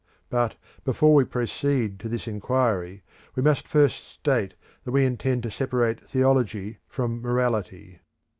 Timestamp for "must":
3.43-3.67